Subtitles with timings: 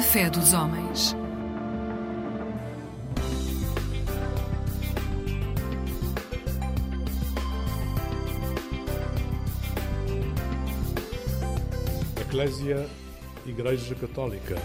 [0.00, 1.14] A fé dos homens.
[12.18, 12.88] Eclésia
[13.44, 14.56] Igreja Católica.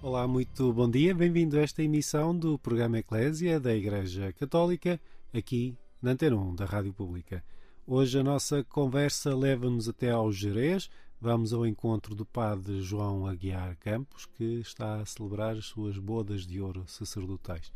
[0.00, 1.14] Olá, muito bom dia.
[1.14, 4.98] Bem-vindo a esta emissão do programa Eclésia da Igreja Católica,
[5.34, 7.44] aqui na Antena 1 da Rádio Pública.
[7.86, 10.88] Hoje a nossa conversa leva-nos até ao Jerez.
[11.20, 16.46] Vamos ao encontro do Padre João Aguiar Campos, que está a celebrar as suas bodas
[16.46, 17.72] de ouro sacerdotais.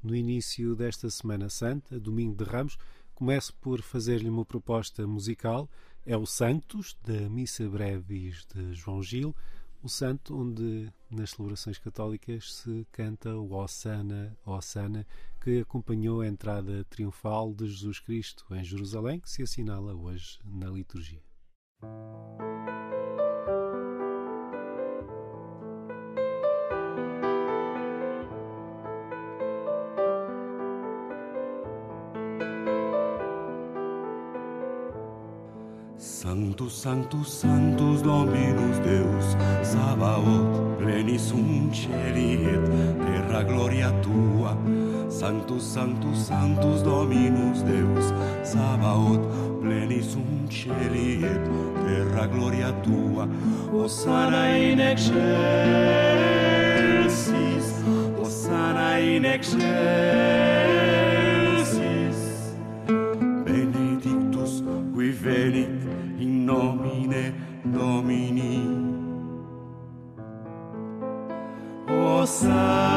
[0.00, 2.78] No início desta Semana Santa, domingo de Ramos,
[3.14, 5.68] começo por fazer-lhe uma proposta musical.
[6.04, 9.34] É o Santos, da Missa Brevis de João Gil,
[9.82, 15.06] o santo onde nas celebrações católicas se canta o Osana, Osana,
[15.46, 20.68] que acompanhou a entrada triunfal de Jesus Cristo em Jerusalém, que se assinala hoje na
[20.68, 21.22] liturgia.
[35.96, 44.85] Sanctus, Sanctus, Sanctus Dominus Deus, Sabaoth, plenis un celi et terra gloria tua.
[45.18, 48.12] Sanctus, Sanctus, Sanctus Dominus Deus,
[48.44, 49.24] Sabaoth,
[49.62, 50.14] plenis
[50.50, 51.40] celi et
[51.86, 53.26] terra gloria tua.
[53.72, 55.16] Hosanna in excelsis,
[58.18, 59.66] Hosanna in excelsis.
[63.44, 64.62] Benedictus
[64.94, 65.70] qui venit
[66.18, 67.32] in nomine
[67.64, 68.68] Domini.
[71.88, 72.95] Hosanna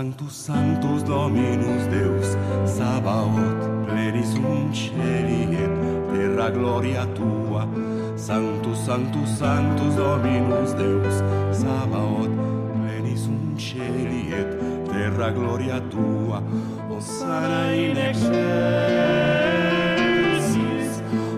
[0.00, 2.34] Sanctus, Sanctus, Dominus Deus,
[2.64, 5.68] Sabaoth, plenis un celi et
[6.10, 7.68] terra gloria tua.
[8.16, 11.22] Sanctus, Sanctus, Sanctus Dominus Deus,
[11.52, 12.32] Sabaoth,
[12.80, 16.42] plenis un celi et terra gloria tua.
[16.88, 18.40] Hosanna in excelsis,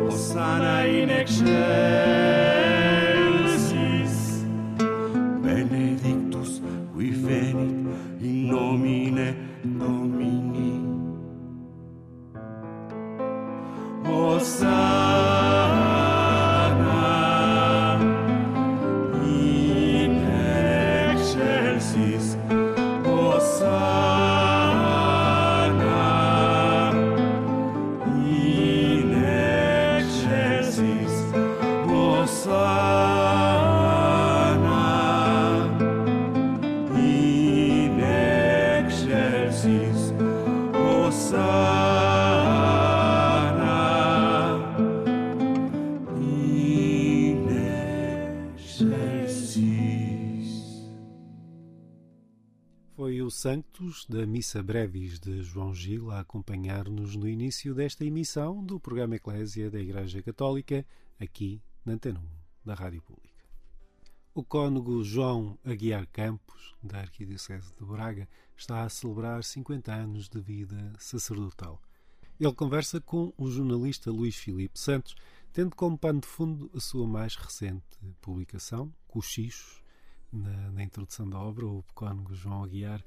[0.06, 2.21] Hosanna in excelsis.
[54.08, 59.70] Da Missa Brevis de João Gil a acompanhar-nos no início desta emissão do programa Eclésia
[59.70, 60.84] da Igreja Católica,
[61.20, 62.24] aqui na Antena 1
[62.64, 63.44] da Rádio Pública.
[64.34, 70.40] O cônego João Aguiar Campos, da Arquidiocese de Braga, está a celebrar 50 anos de
[70.40, 71.80] vida sacerdotal.
[72.40, 75.14] Ele conversa com o jornalista Luís Filipe Santos,
[75.52, 79.82] tendo como pano de fundo a sua mais recente publicação, Cochichos,
[80.32, 83.04] na, na introdução da obra, o cônego João Aguiar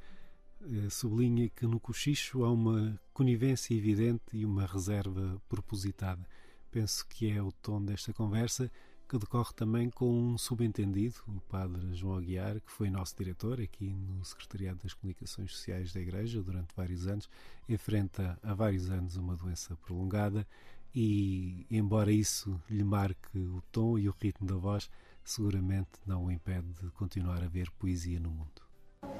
[0.90, 6.28] sublinha que no cochicho há uma conivência evidente e uma reserva propositada.
[6.72, 8.72] Penso que é o tom desta conversa
[9.08, 13.94] que decorre também com um subentendido, o padre João Aguiar, que foi nosso diretor aqui
[13.94, 17.30] no Secretariado das Comunicações Sociais da Igreja durante vários anos,
[17.70, 20.48] enfrenta há vários anos uma doença prolongada
[20.94, 24.90] e, embora isso lhe marque o tom e o ritmo da voz,
[25.24, 28.65] seguramente não o impede de continuar a ver poesia no mundo.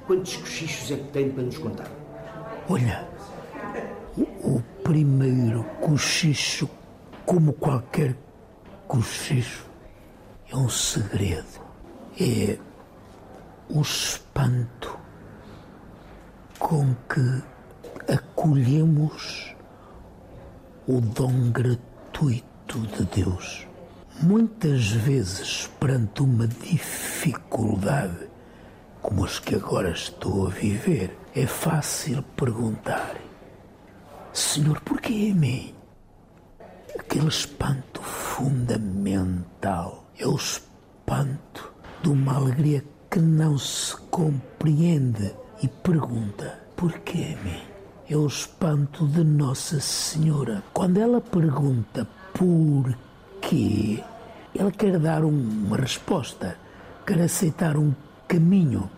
[0.06, 1.90] Quantos cochichos é que tem para nos contar?
[2.68, 3.08] Olha,
[4.16, 6.68] o, o primeiro cochicho,
[7.24, 8.16] como qualquer
[8.86, 9.66] cochicho,
[10.50, 11.66] é um segredo.
[12.20, 12.58] É
[13.68, 14.98] o espanto
[16.58, 17.42] com que
[18.12, 19.54] acolhemos
[20.86, 23.66] o dom gratuito de Deus.
[24.22, 28.25] Muitas vezes, perante uma dificuldade
[29.06, 33.14] como as que agora estou a viver, é fácil perguntar:
[34.32, 35.72] Senhor, porquê a mim?
[36.98, 41.72] Aquele espanto fundamental é o espanto
[42.02, 45.32] de uma alegria que não se compreende
[45.62, 47.62] e pergunta: porquê a mim?
[48.10, 50.64] É o espanto de Nossa Senhora.
[50.72, 54.02] Quando ela pergunta porquê,
[54.52, 56.58] ela quer dar uma resposta,
[57.06, 57.94] quer aceitar um
[58.26, 58.95] caminho.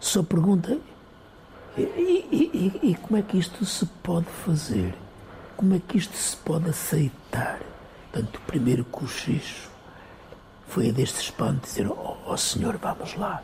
[0.00, 0.78] Só pergunta:
[1.76, 4.94] e, e, e, e como é que isto se pode fazer?
[5.56, 7.60] Como é que isto se pode aceitar?
[8.12, 9.70] Portanto, o primeiro cochicho
[10.68, 13.42] foi a deste espanto dizer: oh, oh Senhor, vamos lá,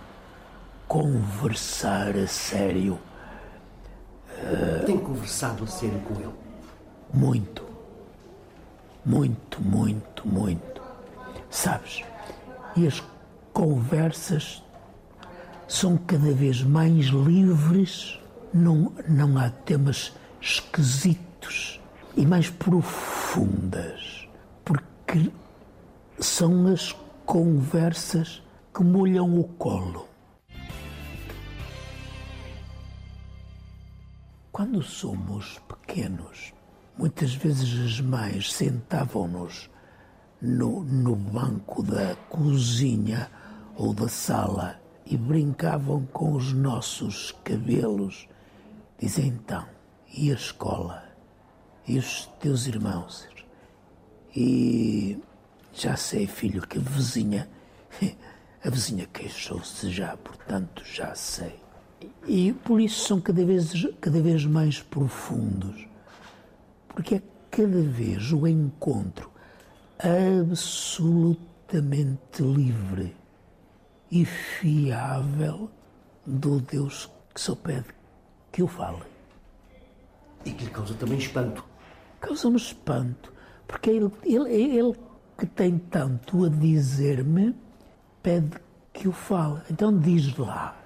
[0.89, 2.99] conversar a sério.
[4.87, 6.35] Tem conversado a sério com ele?
[7.13, 7.63] Muito.
[9.05, 10.83] Muito, muito, muito.
[11.51, 12.03] Sabes?
[12.75, 13.03] E as
[13.53, 14.63] conversas
[15.73, 18.21] são cada vez mais livres,
[18.53, 21.81] não, não há temas esquisitos
[22.15, 24.29] e mais profundas,
[24.63, 25.33] porque
[26.19, 28.43] são as conversas
[28.75, 30.07] que molham o colo.
[34.53, 36.53] Quando somos pequenos,
[36.99, 39.71] muitas vezes as mães sentavam-nos
[40.39, 43.31] no, no banco da cozinha
[43.75, 44.82] ou da sala
[45.13, 48.27] e brincavam com os nossos cabelos.
[48.99, 49.69] Dizem então,
[50.17, 51.05] e a escola?
[51.87, 53.29] E os teus irmãos?
[54.35, 55.19] E
[55.71, 57.47] já sei, filho, que a vizinha,
[58.65, 61.61] a vizinha queixou-se já, portanto já sei.
[62.27, 65.87] E por isso são cada vez, cada vez mais profundos,
[66.89, 69.31] porque é cada vez o encontro
[69.99, 73.15] absolutamente livre
[74.13, 75.71] e fiável
[76.27, 77.87] do Deus que só pede
[78.53, 79.03] que eu fale.
[80.45, 81.65] E que lhe causa também espanto.
[82.21, 83.33] Causa-me espanto,
[83.67, 84.95] porque é ele, ele, é ele
[85.39, 87.57] que tem tanto a dizer-me,
[88.23, 88.59] pede
[88.93, 89.63] que eu fale.
[89.71, 90.79] Então diz lá.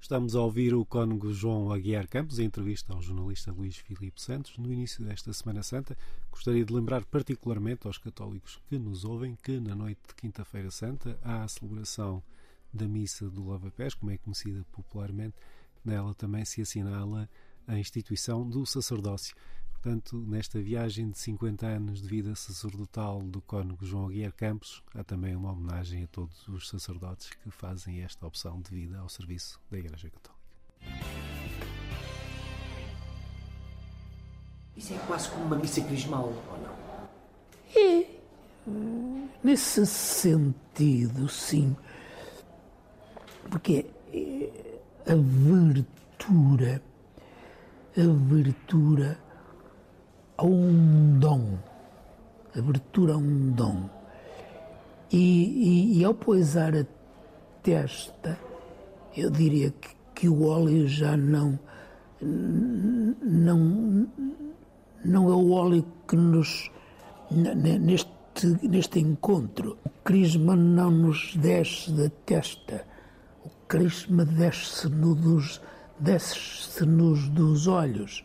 [0.00, 4.56] Estamos a ouvir o cônego João Aguiar Campos em entrevista ao jornalista Luís Filipe Santos
[4.56, 5.96] no início desta Semana Santa.
[6.30, 11.18] Gostaria de lembrar particularmente aos católicos que nos ouvem que na noite de Quinta-feira Santa
[11.22, 12.22] há a celebração
[12.72, 15.36] da Missa do Lava-Pés, como é conhecida popularmente.
[15.84, 17.28] Nela também se assinala
[17.66, 19.34] a instituição do sacerdócio.
[19.72, 25.02] Portanto, nesta viagem de 50 anos de vida sacerdotal do cônego João Aguiar Campos, há
[25.02, 29.58] também uma homenagem a todos os sacerdotes que fazem esta opção de vida ao serviço
[29.70, 30.40] da Igreja Católica.
[34.76, 36.90] Isso é quase como uma missa crismal, ou não?
[37.74, 38.20] É.
[39.42, 41.74] Nesse sentido, sim.
[43.50, 43.84] Porque
[45.06, 46.80] a abertura,
[47.96, 49.18] abertura
[50.38, 51.58] a um dom,
[52.56, 53.90] abertura a um dom.
[55.12, 56.86] E, e, e ao poisar a
[57.62, 58.38] testa,
[59.16, 61.58] eu diria que, que o óleo já não,
[62.22, 64.06] não,
[65.04, 66.70] não é o óleo que nos,
[67.30, 68.08] neste,
[68.62, 72.86] neste encontro, o crisma não nos desce da testa,
[73.44, 75.60] o crisma desce-nos
[75.98, 78.24] desce dos olhos,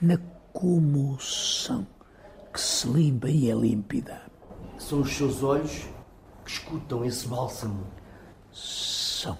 [0.00, 0.16] na
[0.52, 1.86] comoção
[2.52, 4.22] que se limpa e é límpida.
[4.78, 5.86] São os seus olhos
[6.44, 7.86] que escutam esse bálsamo.
[8.52, 9.38] São.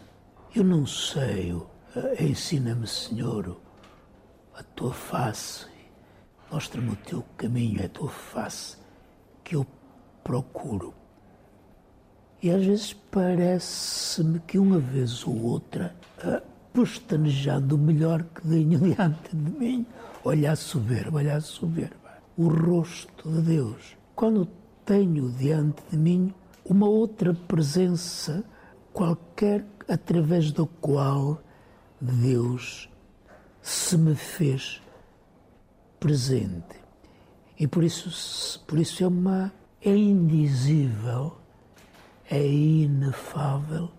[0.55, 1.57] Eu não sei.
[2.21, 3.61] Ensina-me, Senhor,
[4.55, 5.67] a tua face.
[6.51, 8.77] Mostra-me o teu caminho, a tua face,
[9.45, 9.67] que eu
[10.23, 10.95] procuro.
[12.41, 15.95] E às vezes parece-me que uma vez ou outra,
[16.73, 19.87] pestanejando o melhor que tenho diante de mim,
[20.25, 21.97] olha a soberba, olha a soberba,
[22.37, 23.97] o rosto de Deus.
[24.15, 24.49] Quando
[24.85, 26.33] tenho diante de mim
[26.65, 28.45] uma outra presença
[28.93, 31.43] qualquer através do qual
[32.01, 32.89] Deus
[33.63, 34.81] se me fez
[35.99, 36.79] presente.
[37.59, 41.38] E por isso, por isso é uma é indizível,
[42.31, 43.91] é inefável,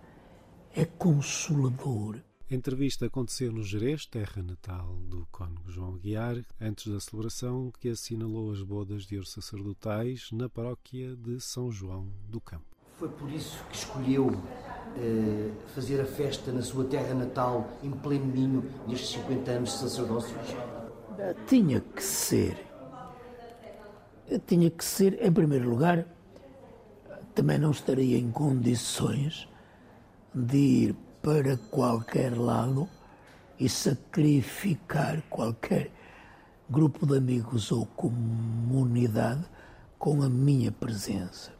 [0.75, 2.17] é consolador.
[2.51, 7.89] A entrevista aconteceu no Jerez, terra natal do cônego João Aguiar, antes da celebração que
[7.89, 12.65] assinalou as bodas de ouro sacerdotais na paróquia de São João do Campo.
[12.97, 14.31] Foi por isso que escolheu
[14.97, 19.77] eh, fazer a festa na sua terra natal, em pleno ninho, nestes 50 anos de
[19.77, 20.35] sacerdócio?
[21.47, 22.57] Tinha que ser.
[24.45, 26.05] tinha que ser, em primeiro lugar,
[27.39, 29.47] também não estaria em condições
[30.35, 32.85] de ir para qualquer lado
[33.57, 35.89] e sacrificar qualquer
[36.69, 39.45] grupo de amigos ou comunidade
[39.97, 41.53] com a minha presença.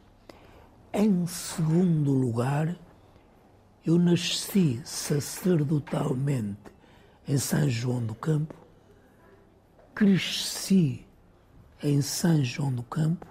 [0.92, 2.76] Em segundo lugar,
[3.82, 6.58] eu nasci sacerdotalmente
[7.26, 8.54] em São João do Campo,
[9.94, 11.06] cresci
[11.82, 13.29] em São João do Campo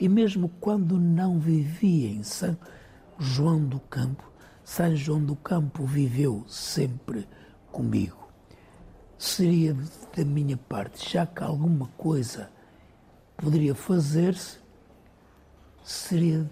[0.00, 2.56] e mesmo quando não vivia em São
[3.18, 4.32] João do Campo,
[4.64, 7.28] São João do Campo viveu sempre
[7.70, 8.30] comigo.
[9.18, 9.76] Seria
[10.16, 12.50] da minha parte, já que alguma coisa
[13.36, 14.58] poderia fazer-se,
[15.84, 16.50] seria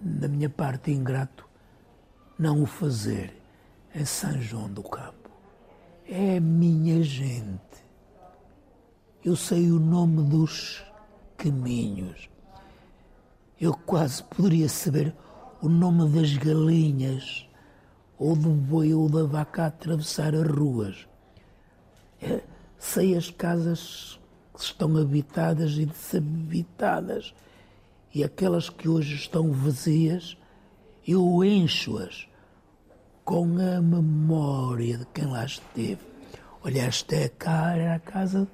[0.00, 1.46] da minha parte ingrato
[2.38, 3.36] não o fazer
[3.94, 5.28] em São João do Campo.
[6.06, 7.58] É minha gente.
[9.22, 10.82] Eu sei o nome dos
[11.36, 12.30] caminhos.
[13.60, 15.12] Eu quase poderia saber
[15.60, 17.48] o nome das galinhas,
[18.16, 21.08] ou do boi ou da vaca a atravessar as ruas.
[22.22, 22.40] É,
[22.78, 24.20] sei as casas
[24.54, 27.34] que estão habitadas e desabitadas,
[28.14, 30.36] e aquelas que hoje estão vazias,
[31.06, 32.28] eu encho-as
[33.24, 36.00] com a memória de quem lá esteve.
[36.62, 38.48] Olha, esta é a cara, casa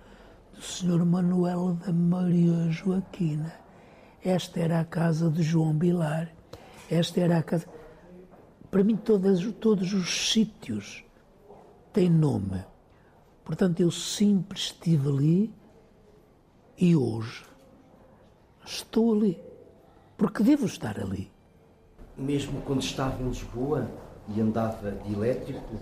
[0.55, 1.05] do Sr.
[1.05, 3.64] Manuel da Maria Joaquina.
[4.25, 6.33] Esta era a casa de João Bilar.
[6.91, 7.67] Esta era a casa.
[8.71, 11.05] Para mim, todas, todos os sítios
[11.93, 12.65] têm nome.
[13.45, 15.55] Portanto, eu sempre estive ali
[16.79, 17.45] e hoje
[18.65, 19.39] estou ali.
[20.17, 21.31] Porque devo estar ali.
[22.17, 23.91] Mesmo quando estava em Lisboa
[24.35, 25.75] e andava de elétrico,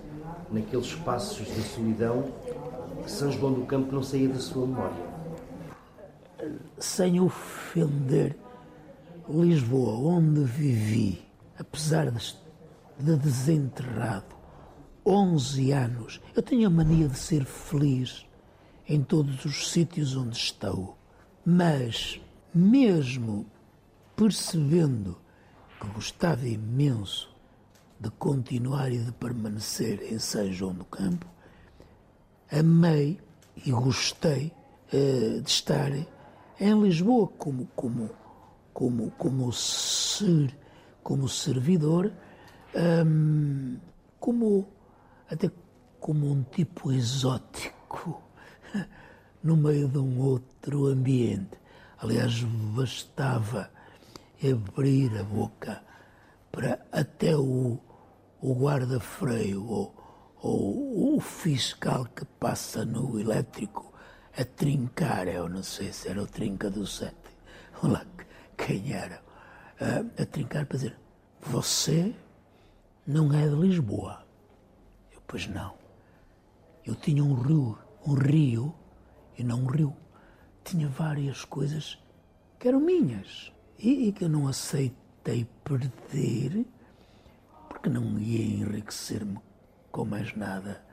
[0.50, 2.24] naqueles passos da solidão,
[3.06, 5.11] São João do Campo não saía da sua memória.
[6.78, 8.36] Sem ofender
[9.28, 11.24] Lisboa, onde vivi,
[11.58, 12.34] apesar de,
[12.98, 14.34] de desenterrado,
[15.06, 18.26] 11 anos, eu tenho a mania de ser feliz
[18.88, 20.96] em todos os sítios onde estou.
[21.44, 22.20] Mas,
[22.54, 23.46] mesmo
[24.16, 25.18] percebendo
[25.80, 27.34] que gostava imenso
[27.98, 31.26] de continuar e de permanecer em São João do Campo,
[32.50, 33.20] amei
[33.64, 34.52] e gostei
[34.92, 35.90] uh, de estar
[36.60, 38.10] em Lisboa como, como,
[38.72, 40.56] como, como, ser,
[41.02, 42.12] como servidor,
[42.74, 43.78] um,
[44.18, 44.68] como,
[45.28, 45.50] até
[46.00, 48.22] como um tipo exótico
[49.42, 51.60] no meio de um outro ambiente.
[51.98, 52.42] Aliás,
[52.74, 53.70] bastava
[54.42, 55.82] abrir a boca
[56.50, 57.78] para até o
[58.42, 59.94] o guarda-freio ou,
[60.42, 63.91] ou o fiscal que passa no elétrico
[64.36, 67.36] a trincar, eu não sei se era o trinca do sete,
[67.82, 68.04] lá
[68.56, 69.22] quem era,
[69.80, 70.98] a, a trincar para dizer,
[71.40, 72.14] você
[73.06, 74.24] não é de Lisboa.
[75.12, 75.74] Eu, pois não.
[76.84, 78.74] Eu tinha um rio, um rio,
[79.36, 79.96] e não um rio.
[80.64, 81.98] Tinha várias coisas
[82.58, 86.64] que eram minhas e, e que eu não aceitei perder
[87.82, 89.38] que não ia enriquecer-me
[89.90, 90.84] com mais nada,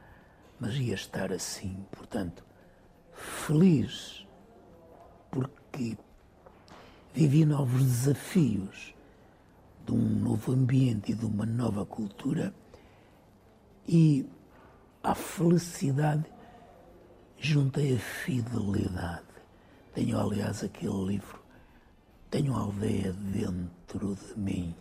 [0.60, 2.44] mas ia estar assim, portanto,
[3.20, 4.26] feliz,
[5.30, 5.98] porque
[7.14, 8.94] vivi novos desafios
[9.86, 12.54] de um novo ambiente e de uma nova cultura
[13.88, 14.26] e
[15.04, 16.26] à felicidade
[17.38, 19.26] juntei a fidelidade.
[19.94, 21.42] Tenho, aliás, aquele livro,
[22.30, 24.76] tenho a aldeia dentro de mim.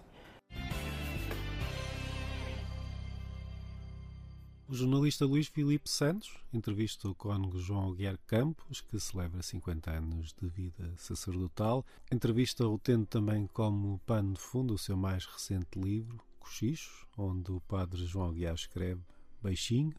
[4.70, 10.34] O jornalista Luís Filipe Santos entrevista o cônego João Aguiar Campos, que celebra 50 anos
[10.38, 11.86] de vida sacerdotal.
[12.12, 17.62] Entrevista-o tendo também como pano de fundo o seu mais recente livro, Cochichos, onde o
[17.62, 19.00] padre João Aguiar escreve
[19.42, 19.94] baixinho,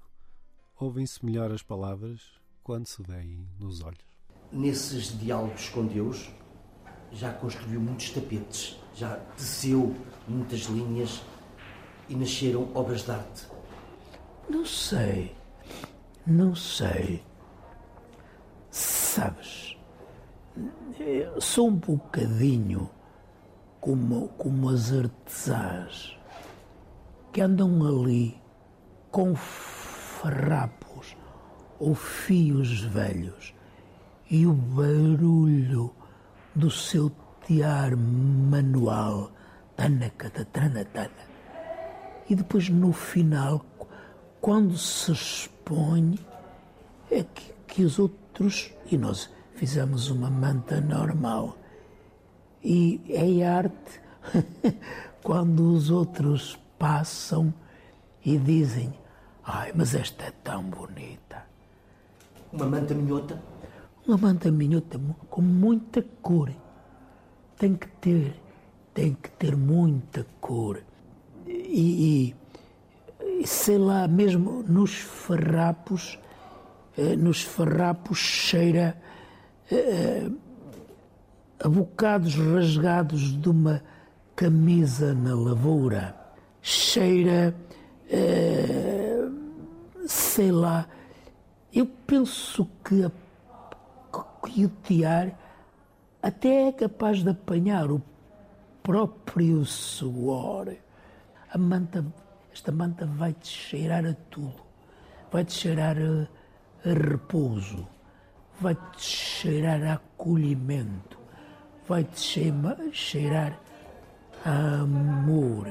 [0.80, 2.22] ouvem-se melhor as palavras
[2.62, 4.06] quando se veem nos olhos.
[4.52, 6.30] Nesses diálogos com Deus,
[7.12, 9.96] já construiu muitos tapetes, já teceu
[10.28, 11.24] muitas linhas
[12.08, 13.59] e nasceram obras de arte
[14.50, 15.36] não sei.
[16.26, 17.24] Não sei.
[18.72, 19.78] Sabes,
[21.40, 22.90] sou um bocadinho
[23.80, 26.18] como, como as artesãs
[27.32, 28.40] que andam ali
[29.12, 31.16] com farrapos
[31.80, 33.54] ou fios velhos
[34.30, 35.92] e o barulho
[36.54, 37.12] do seu
[37.46, 39.32] tiar manual,
[39.76, 40.12] tana,
[40.52, 41.30] tana, tana.
[42.30, 43.66] E depois no final
[44.42, 46.18] quando se expõe
[47.12, 51.58] é que, que os outros, e nós fizemos uma manta normal.
[52.64, 54.02] E é arte
[55.24, 57.54] quando os outros passam
[58.26, 58.94] e dizem:
[59.44, 61.44] Ai, mas esta é tão bonita.
[62.52, 63.42] Uma manta minhota?
[64.08, 66.52] Uma manta minhota com muita cor.
[67.58, 68.36] Tem que ter,
[68.94, 70.82] tem que ter muita cor.
[71.46, 72.36] E, e
[73.46, 76.20] sei lá, mesmo nos farrapos,
[76.98, 78.98] eh, nos farrapos cheira
[79.72, 80.30] eh,
[81.60, 83.84] a bocados rasgados de uma
[84.36, 86.16] camisa na lavoura.
[86.62, 87.56] Cheira,
[88.10, 89.28] eh,
[90.08, 90.88] sei lá,
[91.74, 93.10] eu penso que,
[94.46, 95.38] que o tiar
[96.22, 98.02] até é capaz de apanhar o
[98.84, 100.76] próprio suor.
[101.52, 102.06] A manta,
[102.54, 104.62] esta manta vai-te cheirar a tudo.
[105.32, 107.88] Vai-te cheirar a, a repouso.
[108.60, 111.18] Vai-te cheirar a acolhimento.
[111.88, 112.20] Vai-te
[112.92, 113.60] cheirar
[114.44, 115.68] a amor.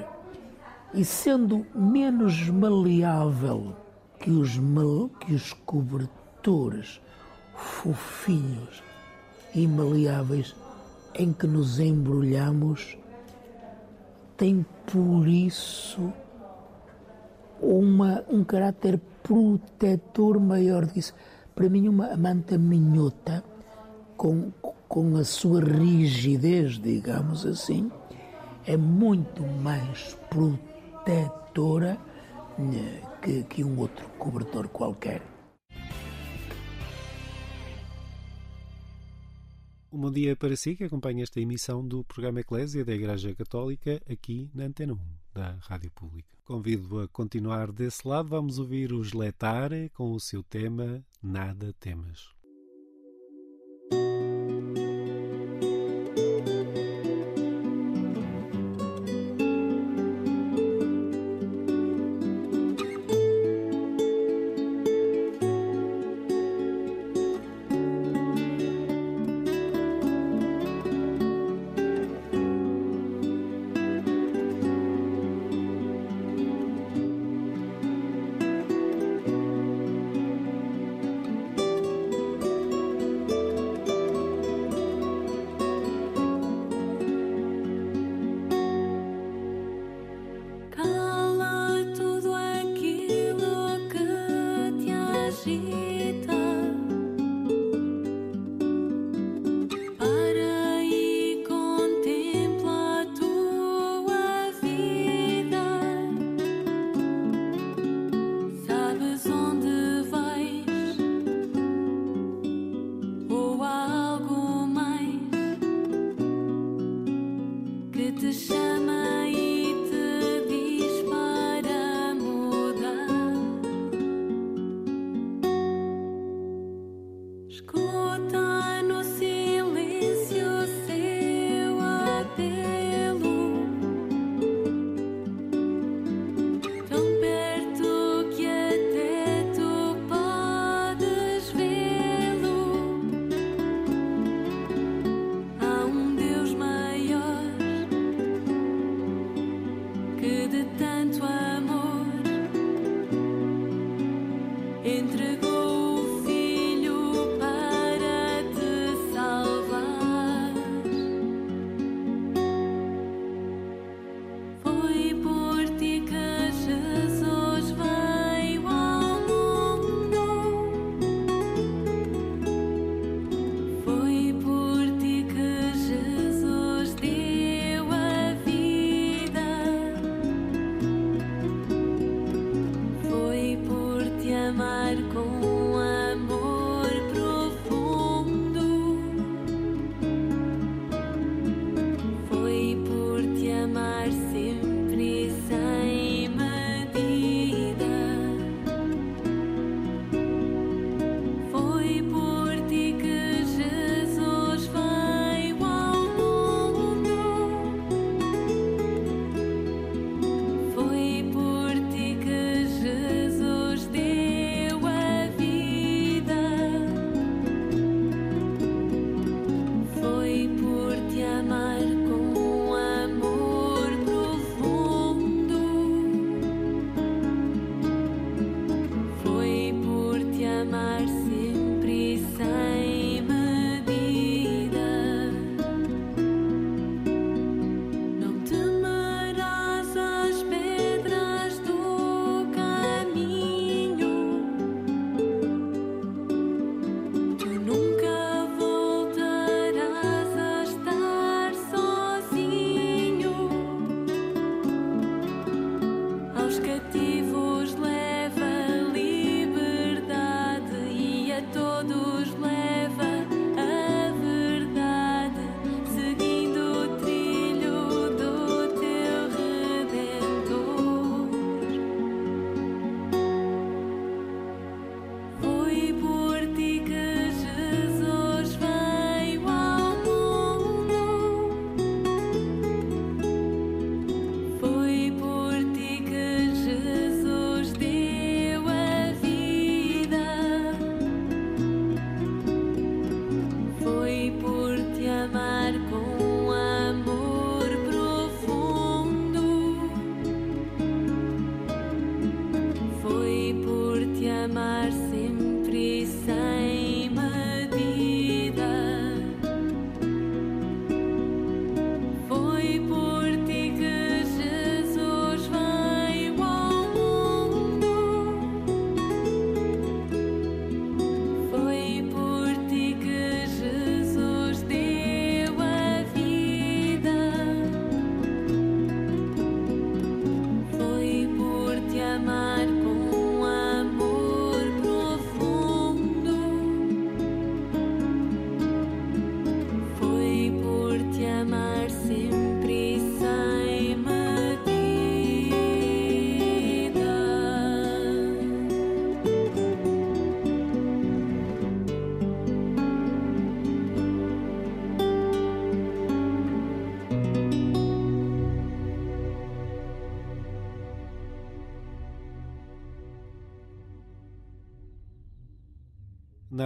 [0.95, 3.77] E sendo menos maleável
[4.19, 7.01] que os, mal, que os cobertores
[7.55, 8.83] fofinhos
[9.55, 10.55] e maleáveis
[11.15, 12.97] em que nos embrulhamos,
[14.37, 16.13] tem por isso
[17.61, 21.15] uma, um caráter protetor maior disso.
[21.55, 23.43] Para mim, uma manta minhota,
[24.17, 24.51] com,
[24.89, 27.91] com a sua rigidez, digamos assim,
[28.67, 31.99] é muito mais protetora
[32.59, 35.23] né, que, que um outro cobertor qualquer.
[39.91, 44.01] Um bom dia para si que acompanha esta emissão do programa Eclésia da Igreja Católica
[44.09, 44.99] aqui na Antena 1
[45.33, 46.38] da Rádio Pública.
[46.49, 48.31] Convido a continuar desse lado.
[48.31, 52.38] Vamos ouvir os Letare com o seu tema Nada Temas.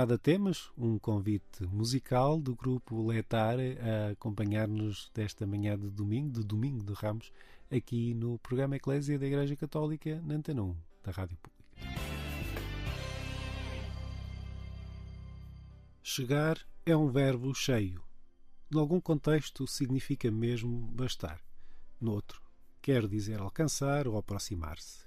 [0.03, 6.45] Nada Temas, um convite musical do grupo Letar a acompanhar-nos desta manhã de domingo, de
[6.45, 7.31] domingo de Ramos,
[7.71, 11.65] aqui no programa Eclésia da Igreja Católica, na Antena 1, da Rádio Pública.
[16.03, 18.03] Chegar é um verbo cheio.
[18.75, 21.41] Em algum contexto significa mesmo bastar.
[22.01, 22.43] Noutro,
[22.83, 25.07] quer dizer alcançar ou aproximar-se.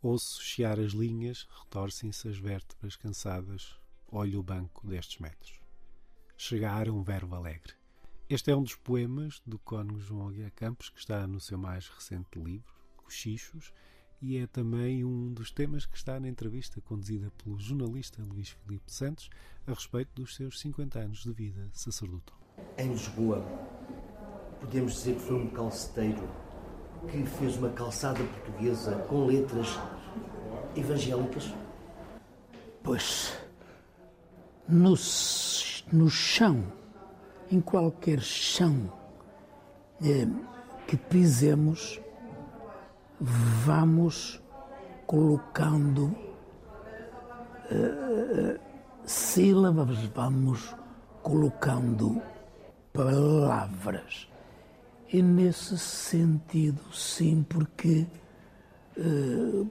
[0.00, 3.76] Ouço chiar as linhas, retorcem-se as vértebras cansadas,
[4.10, 5.60] olho o banco destes metros.
[6.36, 7.74] Chegar um verbo alegre.
[8.28, 11.88] Este é um dos poemas do cônego João Aguiar Campos, que está no seu mais
[11.88, 13.72] recente livro, Cochichos,
[14.20, 18.92] e é também um dos temas que está na entrevista conduzida pelo jornalista Luís Filipe
[18.92, 19.30] Santos
[19.66, 22.38] a respeito dos seus 50 anos de vida sacerdotal.
[22.76, 23.40] Em Lisboa,
[24.60, 26.28] podemos dizer que foi um calceteiro
[27.10, 29.68] que fez uma calçada portuguesa com letras
[30.74, 31.54] evangélicas?
[32.82, 33.32] Pois,
[34.68, 34.94] no,
[35.92, 36.62] no chão,
[37.50, 38.92] em qualquer chão
[40.02, 40.28] eh,
[40.86, 41.98] que pisemos,
[43.18, 44.40] vamos
[45.06, 46.14] colocando
[47.70, 48.60] eh,
[49.04, 50.76] sílabas, vamos
[51.22, 52.20] colocando
[52.92, 54.28] palavras.
[55.10, 58.06] E nesse sentido, sim, porque,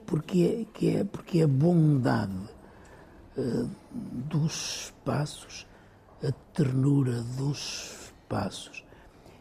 [0.04, 2.57] porque, é, que é, porque a bondade
[4.00, 5.66] dos espaços,
[6.22, 8.84] a ternura dos espaços.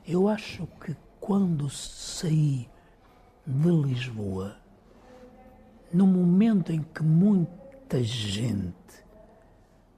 [0.07, 2.69] Eu acho que quando saí
[3.45, 4.57] de Lisboa,
[5.93, 8.75] no momento em que muita gente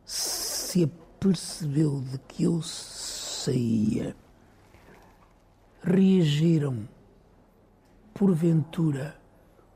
[0.06, 4.16] se apercebeu de que eu saía,
[5.84, 6.88] reagiram,
[8.14, 9.20] porventura,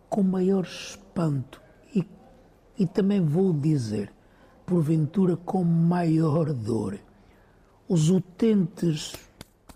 [0.10, 1.62] com maior espanto
[1.96, 2.08] e,
[2.78, 4.12] e também vou dizer,
[4.66, 7.00] porventura, com maior dor.
[7.88, 9.14] Os utentes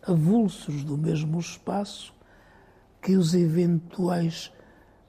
[0.05, 2.13] avulsos do mesmo espaço
[3.01, 4.51] que os eventuais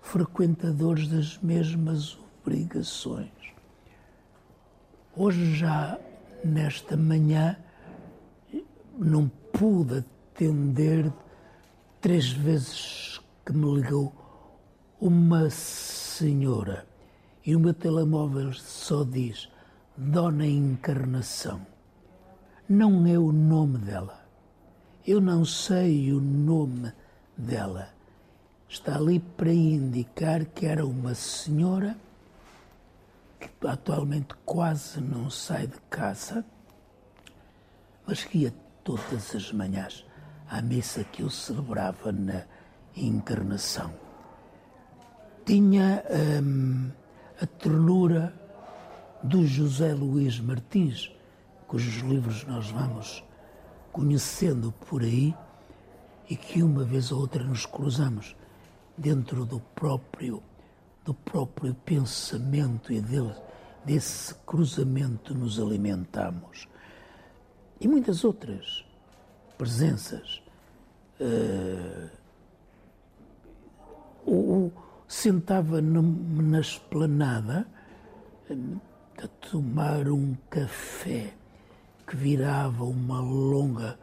[0.00, 3.30] frequentadores das mesmas obrigações.
[5.16, 5.98] Hoje, já
[6.44, 7.56] nesta manhã,
[8.96, 11.12] não pude atender
[12.00, 14.12] três vezes que me ligou
[15.00, 16.87] uma senhora
[17.48, 19.48] e o meu telemóvel só diz
[19.96, 21.66] Dona Encarnação.
[22.68, 24.22] Não é o nome dela.
[25.06, 26.92] Eu não sei o nome
[27.34, 27.88] dela.
[28.68, 31.96] Está ali para indicar que era uma senhora
[33.40, 36.44] que atualmente quase não sai de casa,
[38.06, 40.04] mas que ia todas as manhãs
[40.50, 42.44] à missa que eu celebrava na
[42.94, 43.90] Encarnação.
[45.46, 46.04] Tinha
[46.42, 46.90] hum,
[47.40, 48.34] a ternura
[49.22, 51.12] do José Luís Martins,
[51.66, 53.24] cujos livros nós vamos
[53.92, 55.34] conhecendo por aí
[56.28, 58.36] e que uma vez ou outra nos cruzamos
[58.96, 60.42] dentro do próprio
[61.04, 63.34] do próprio pensamento e dele,
[63.82, 66.68] desse cruzamento nos alimentamos.
[67.80, 68.84] E muitas outras
[69.56, 70.42] presenças.
[71.18, 72.10] Uh,
[74.26, 74.72] ou,
[75.08, 77.66] sentava na esplanada
[79.22, 81.32] a tomar um café
[82.06, 83.98] que virava uma longa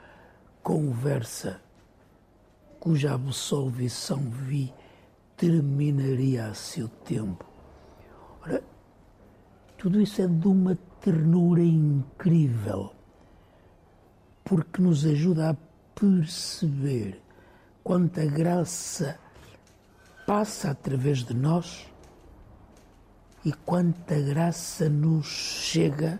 [0.61, 1.61] conversa
[2.79, 4.73] cuja absolvição vi
[5.37, 7.45] terminaria a seu tempo.
[8.41, 8.63] Ora,
[9.77, 12.91] tudo isso é de uma ternura incrível
[14.43, 15.55] porque nos ajuda a
[15.99, 17.21] perceber
[17.83, 19.19] quanta graça
[20.25, 21.85] passa através de nós
[23.43, 26.19] e quanta graça nos chega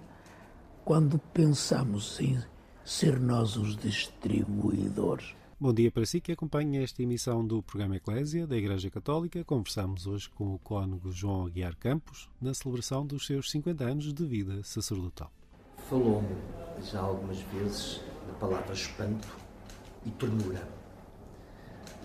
[0.83, 2.39] quando pensamos em
[2.83, 5.35] ser nós os distribuidores.
[5.59, 9.43] Bom dia para si que acompanha esta emissão do programa Eclésia da Igreja Católica.
[9.43, 14.25] Conversamos hoje com o cônego João Aguiar Campos na celebração dos seus 50 anos de
[14.25, 15.31] vida sacerdotal.
[15.89, 16.35] Falou-me
[16.83, 19.27] já algumas vezes da palavra espanto
[20.05, 20.84] e ternura.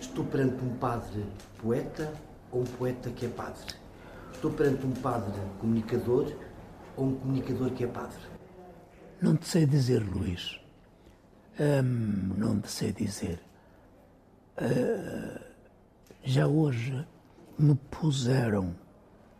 [0.01, 1.23] Estou perante um padre
[1.61, 2.11] poeta
[2.51, 3.75] ou um poeta que é padre?
[4.33, 6.33] Estou perante um padre comunicador
[6.97, 8.17] ou um comunicador que é padre?
[9.21, 10.59] Não te sei dizer, Luís.
[11.59, 13.39] Hum, não te sei dizer.
[14.57, 15.39] Uh,
[16.23, 17.07] já hoje
[17.57, 18.75] me puseram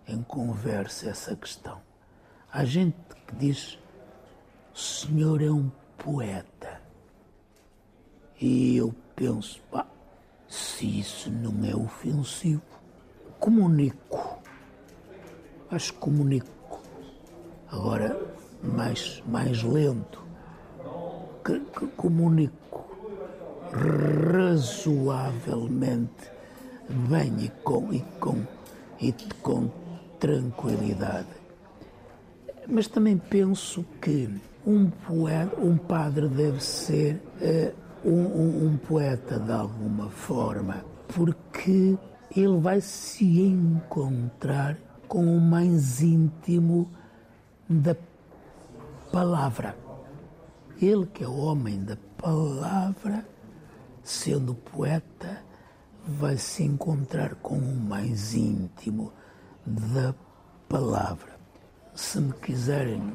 [0.08, 1.82] em conversa essa questão.
[2.54, 2.96] Há gente
[3.28, 3.80] que diz:
[4.72, 6.80] o senhor é um poeta.
[8.40, 9.60] E eu penso,
[10.52, 12.62] se isso não é ofensivo,
[13.40, 14.38] comunico.
[15.72, 16.82] Acho que comunico.
[17.70, 18.20] Agora,
[18.62, 20.22] mais, mais lento,
[21.46, 22.86] que, que comunico
[24.42, 26.30] razoavelmente
[27.08, 28.46] bem e com, e com,
[29.00, 29.72] e com
[30.20, 31.30] tranquilidade.
[32.68, 34.30] Mas também penso que
[34.68, 41.98] um, poeta, um padre deve ser uh, um, um, poeta de alguma forma, porque
[42.36, 46.90] ele vai se encontrar com o mais íntimo
[47.70, 47.96] da
[49.12, 49.76] palavra.
[50.82, 53.26] Ele que é o homem da palavra,
[54.04, 55.44] sendo poeta,
[56.08, 59.12] vai se encontrar com o mais íntimo
[59.66, 60.16] da
[60.68, 61.40] palavra.
[61.94, 63.14] Se me quiserem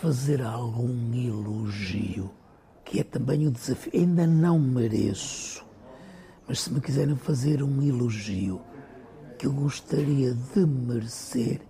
[0.00, 2.30] fazer algum elogio,
[2.90, 5.64] que é também o desafio, ainda não mereço,
[6.48, 8.60] mas se me quiserem fazer um elogio
[9.38, 11.60] que eu gostaria de merecer,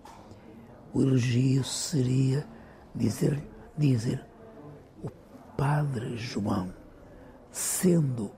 [0.94, 2.46] o elogio seria
[2.94, 3.38] dizer,
[3.76, 4.24] dizer
[5.02, 5.11] o
[5.59, 6.72] Padre João,
[7.52, 8.30] sendo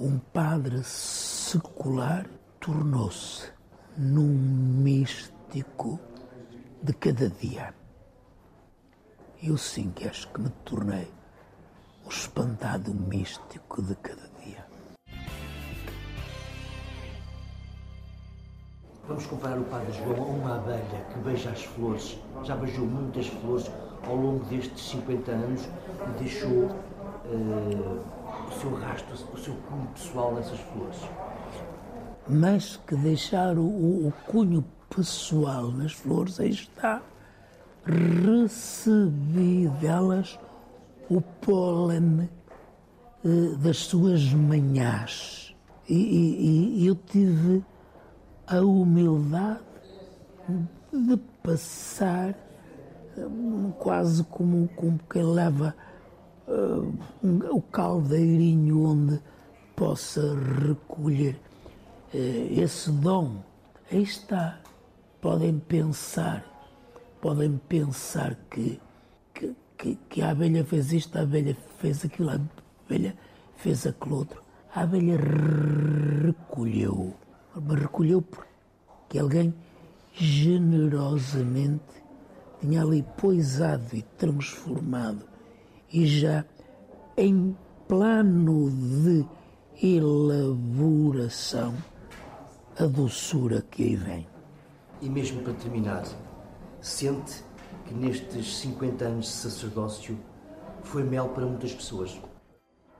[0.00, 2.26] um padre secular,
[2.58, 3.50] tornou-se
[3.98, 6.00] num místico
[6.82, 7.74] de cada dia.
[9.42, 11.12] Eu sim que acho que me tornei
[12.04, 14.64] o espantado místico de cada dia.
[19.06, 23.26] Vamos comparar o Padre João a uma abelha que beija as flores, já beijou muitas
[23.26, 23.70] flores
[24.06, 28.00] ao longo destes 50 anos e deixou uh,
[28.48, 31.00] o seu rastro, o seu cunho pessoal nessas flores.
[32.28, 33.62] Mais que deixar o,
[34.08, 37.02] o cunho pessoal nas flores, aí está.
[37.84, 40.38] Recebi delas
[41.10, 42.28] o pólen
[43.24, 45.54] uh, das suas manhãs.
[45.88, 47.64] E, e, e eu tive
[48.46, 49.60] a humildade
[50.92, 52.34] de passar
[53.78, 55.74] quase como, como quem leva
[56.48, 59.20] uh, um, o caldeirinho onde
[59.76, 60.34] possa
[60.66, 61.40] recolher
[62.12, 63.42] uh, esse dom.
[63.90, 64.60] Aí está.
[65.20, 66.44] Podem pensar,
[67.18, 68.78] podem pensar que,
[69.76, 72.40] que, que a abelha fez isto, a abelha fez aquilo, a
[72.86, 73.16] abelha
[73.56, 74.42] fez aquilo outro.
[74.74, 75.16] A abelha
[76.24, 77.14] recolheu,
[77.54, 79.54] mas recolheu porque alguém
[80.12, 81.82] generosamente
[82.60, 85.24] tinha ali poisado e transformado
[85.92, 86.44] e já
[87.16, 87.56] em
[87.86, 89.24] plano de
[89.82, 91.74] elaboração
[92.78, 94.26] a doçura que aí vem.
[95.00, 96.04] E mesmo para terminar,
[96.80, 97.44] sente
[97.86, 100.18] que nestes 50 anos de sacerdócio
[100.82, 102.20] foi mel para muitas pessoas?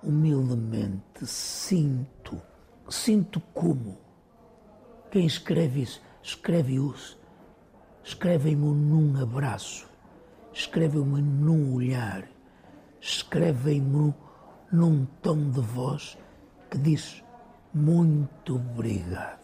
[0.02, 2.40] Humildemente sinto,
[2.88, 3.98] sinto como
[5.10, 7.16] quem escreve isso, escreve-os
[8.04, 9.88] escrevem-me num abraço,
[10.52, 12.28] escrevem-me num olhar,
[13.00, 14.14] escrevem-me
[14.70, 16.18] num tom de voz
[16.70, 17.24] que diz
[17.72, 19.43] muito obrigado.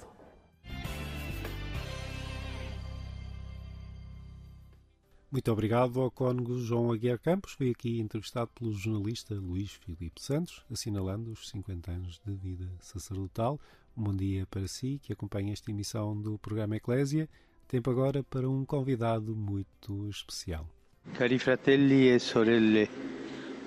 [5.30, 7.52] Muito obrigado ao cônego João Aguiar Campos.
[7.52, 13.60] Foi aqui entrevistado pelo jornalista Luís Filipe Santos, assinalando os 50 anos de vida sacerdotal.
[13.96, 17.28] Um bom dia para si, que acompanha esta emissão do programa Eclésia
[17.70, 20.66] Tempo agora para um convidado muito especial.
[21.14, 22.90] Cari fratelli e sorelle,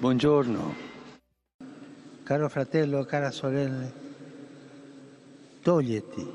[0.01, 0.75] buongiorno.
[2.25, 3.93] Caro fratello, cara sorelle,
[5.63, 6.27] toglieti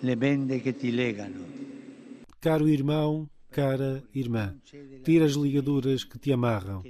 [0.00, 1.46] le bende che ti legano.
[2.40, 4.54] Caro irmão, cara irmã,
[5.02, 6.82] tira as ligaduras que te amarram.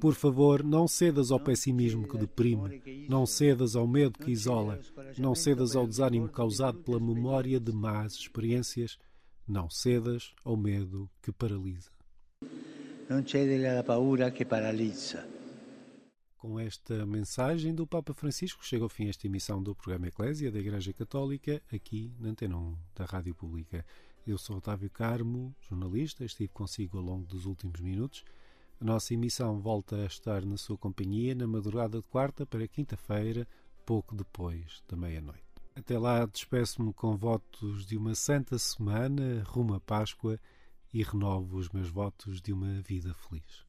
[0.00, 4.78] Por favor, não cedas ao pessimismo que deprime, não cedas ao medo que isola,
[5.18, 8.96] não cedas ao desânimo causado pela memória de más experiências
[9.46, 11.90] não cedas ao medo que paralisa.
[13.08, 13.18] Não
[13.78, 15.28] à paura que paralisa.
[16.38, 20.58] Com esta mensagem do Papa Francisco, chega ao fim esta emissão do programa Eclésia da
[20.58, 23.84] Igreja Católica, aqui na Antena 1 da Rádio Pública.
[24.26, 28.24] Eu sou Otávio Carmo, jornalista, estive consigo ao longo dos últimos minutos.
[28.80, 33.46] A nossa emissão volta a estar na sua companhia na madrugada de quarta para quinta-feira,
[33.84, 35.44] pouco depois da meia-noite.
[35.76, 40.40] Até lá, despeço-me com votos de uma santa semana, rumo à Páscoa
[40.90, 43.66] e renovo os meus votos de uma vida feliz.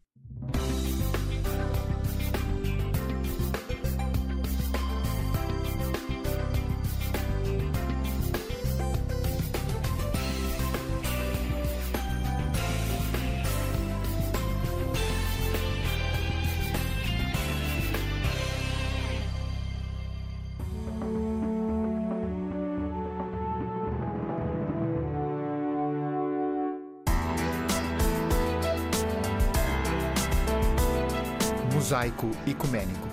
[32.05, 33.07] Mosaico Ecuménico,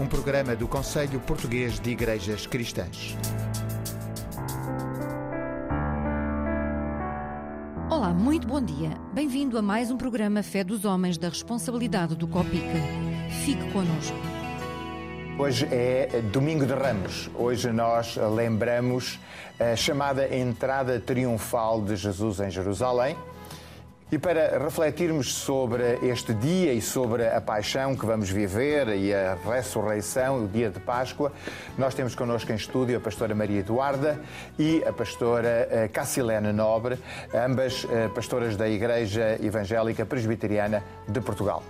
[0.00, 3.14] um programa do Conselho Português de Igrejas Cristãs.
[7.90, 8.90] Olá, muito bom dia.
[9.12, 12.78] Bem-vindo a mais um programa Fé dos Homens da responsabilidade do Copica.
[13.44, 14.16] Fique connosco.
[15.38, 17.28] Hoje é Domingo de Ramos.
[17.34, 19.20] Hoje nós lembramos
[19.60, 23.14] a chamada entrada triunfal de Jesus em Jerusalém.
[24.12, 29.38] E para refletirmos sobre este dia e sobre a paixão que vamos viver e a
[29.42, 31.32] ressurreição, o dia de Páscoa,
[31.78, 34.20] nós temos connosco em estúdio a pastora Maria Eduarda
[34.58, 36.98] e a pastora eh, Cassilene Nobre,
[37.32, 41.62] ambas eh, pastoras da Igreja Evangélica Presbiteriana de Portugal.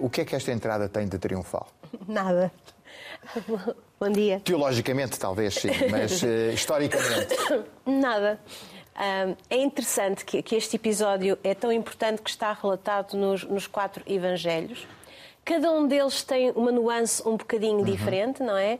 [0.00, 1.68] O que é que esta entrada tem de triunfal?
[2.08, 2.50] Nada.
[4.00, 4.40] Bom dia.
[4.40, 7.36] Teologicamente, talvez sim, mas uh, historicamente.
[7.84, 8.40] Nada.
[8.94, 14.02] É interessante que, que, este episódio é tão importante que está relatado nos, nos, quatro
[14.06, 14.86] evangelhos.
[15.44, 17.84] Cada um deles tem uma nuance um bocadinho uhum.
[17.84, 18.78] diferente, não é?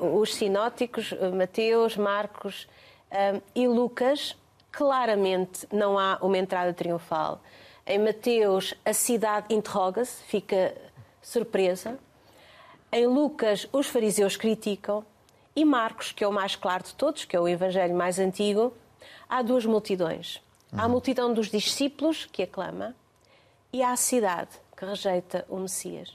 [0.00, 2.66] Uh, os sinóticos, Mateus, Marcos
[3.12, 4.34] uh, e Lucas,
[4.72, 7.40] claramente não há uma entrada triunfal.
[7.86, 10.74] Em Mateus, a cidade interroga-se, fica
[11.20, 11.98] surpresa.
[12.90, 15.04] Em Lucas, os fariseus criticam.
[15.54, 18.72] E Marcos, que é o mais claro de todos, que é o evangelho mais antigo,
[19.34, 20.40] há duas multidões.
[20.72, 22.94] Há a multidão dos discípulos, que aclama,
[23.72, 26.10] e há a cidade, que rejeita o Messias.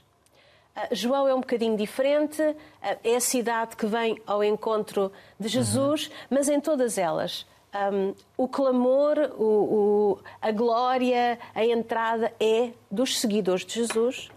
[0.74, 2.56] Uh, João é um bocadinho diferente, uh,
[3.04, 6.12] é a cidade que vem ao encontro de Jesus, uhum.
[6.30, 7.46] mas em todas elas.
[7.92, 14.30] Um, o clamor, o, o, a glória, a entrada é dos seguidores de Jesus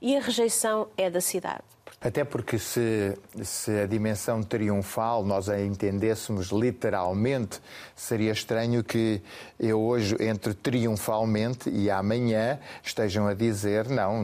[0.00, 1.75] e a rejeição é da cidade.
[2.06, 7.60] Até porque se, se, a dimensão triunfal nós a entendêssemos literalmente,
[7.96, 9.20] seria estranho que
[9.58, 14.22] eu hoje entre triunfalmente e amanhã estejam a dizer não,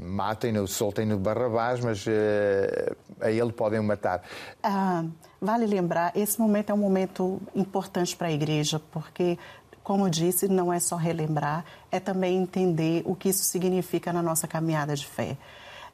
[0.00, 4.22] matem-no, soltem-no Barrabás, mas uh, a ele podem matar.
[4.62, 5.04] Ah,
[5.40, 9.36] vale lembrar, esse momento é um momento importante para a igreja, porque
[9.82, 14.46] como disse, não é só relembrar, é também entender o que isso significa na nossa
[14.46, 15.36] caminhada de fé.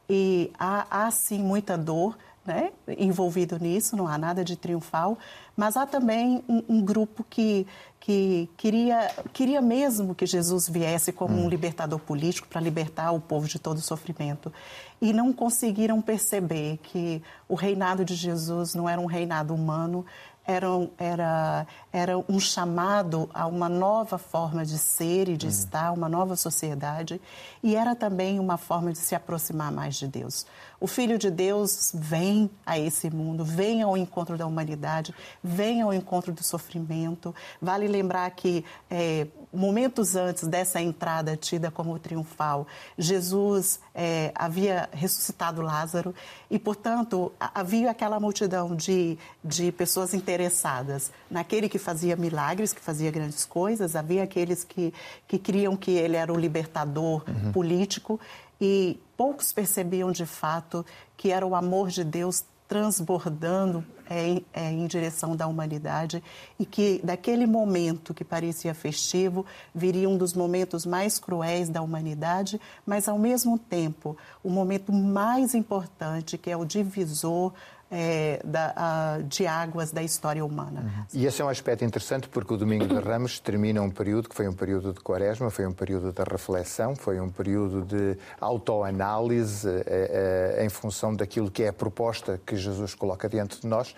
[0.08, 5.18] E há, há sim muita dor né, envolvido nisso, não há nada de triunfal,
[5.56, 7.66] mas há também um, um, grupo que,
[7.98, 11.46] que queria, queria mesmo que Jesus viesse como hum.
[11.46, 14.52] um libertador político para libertar o povo de todo o sofrimento.
[15.00, 20.04] E não conseguiram perceber que o reinado de Jesus não era um reinado humano,
[20.46, 20.66] era,
[20.98, 25.50] era, era um chamado a uma nova forma de ser e de hum.
[25.50, 27.20] estar, uma nova sociedade,
[27.62, 30.46] e era também uma forma de se aproximar mais de Deus.
[30.80, 35.92] O Filho de Deus vem a esse mundo, vem ao encontro da humanidade, vem ao
[35.92, 37.34] encontro do sofrimento.
[37.60, 42.66] Vale lembrar que é, momentos antes dessa entrada tida como triunfal,
[42.98, 46.14] Jesus é, havia ressuscitado Lázaro
[46.50, 53.10] e, portanto, havia aquela multidão de, de pessoas interessadas naquele que fazia milagres, que fazia
[53.10, 54.92] grandes coisas, havia aqueles que,
[55.26, 57.52] que criam que ele era o libertador uhum.
[57.52, 58.20] político
[58.64, 60.86] e poucos percebiam de fato
[61.18, 66.22] que era o amor de Deus transbordando é, é, em direção da humanidade
[66.58, 69.44] e que daquele momento que parecia festivo
[69.74, 75.54] viria um dos momentos mais cruéis da humanidade, mas ao mesmo tempo o momento mais
[75.54, 77.52] importante que é o divisor
[77.94, 80.80] é, da, de águas da história humana.
[80.80, 81.04] Uhum.
[81.14, 84.34] E esse é um aspecto interessante porque o Domingo de Ramos termina um período que
[84.34, 89.68] foi um período de quaresma, foi um período de reflexão, foi um período de autoanálise
[89.86, 93.94] é, em função daquilo que é a proposta que Jesus coloca diante de nós.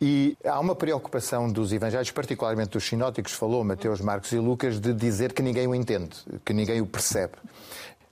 [0.00, 4.92] E há uma preocupação dos evangelhos, particularmente dos sinóticos, falou Mateus, Marcos e Lucas, de
[4.92, 7.32] dizer que ninguém o entende, que ninguém o percebe.